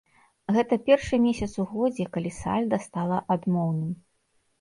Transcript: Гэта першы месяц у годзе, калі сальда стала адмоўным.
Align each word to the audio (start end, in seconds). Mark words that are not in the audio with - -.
Гэта 0.55 0.77
першы 0.87 1.19
месяц 1.25 1.49
у 1.63 1.65
годзе, 1.73 2.07
калі 2.15 2.31
сальда 2.37 2.79
стала 2.87 3.21
адмоўным. 3.37 3.93